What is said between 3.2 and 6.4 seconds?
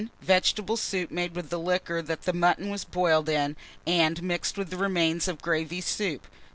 in, and mixed with the remains of gravy soup.